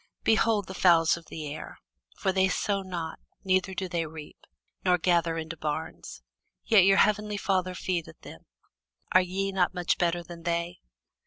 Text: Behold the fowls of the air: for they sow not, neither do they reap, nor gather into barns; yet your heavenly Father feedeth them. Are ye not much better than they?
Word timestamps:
Behold 0.23 0.65
the 0.65 0.73
fowls 0.73 1.15
of 1.15 1.27
the 1.27 1.45
air: 1.45 1.77
for 2.17 2.31
they 2.31 2.47
sow 2.47 2.81
not, 2.81 3.19
neither 3.43 3.75
do 3.75 3.87
they 3.87 4.07
reap, 4.07 4.47
nor 4.83 4.97
gather 4.97 5.37
into 5.37 5.55
barns; 5.55 6.23
yet 6.65 6.85
your 6.85 6.97
heavenly 6.97 7.37
Father 7.37 7.75
feedeth 7.75 8.19
them. 8.21 8.47
Are 9.11 9.21
ye 9.21 9.51
not 9.51 9.75
much 9.75 9.99
better 9.99 10.23
than 10.23 10.41
they? 10.41 10.79